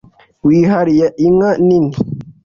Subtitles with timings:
[0.47, 1.91] wihariye inka nini.